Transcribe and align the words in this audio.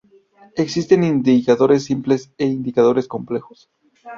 Existen 0.55 1.03
indicadores 1.03 1.83
simples 1.85 2.31
e 2.39 2.45
indicadores 2.47 3.07
complejos. 3.07 3.69